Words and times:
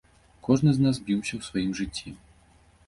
Кожны 0.47 0.71
з 0.77 0.85
нас 0.85 0.95
біўся 1.11 1.33
ў 1.39 1.49
сваім 1.51 1.71
жыцці. 1.83 2.17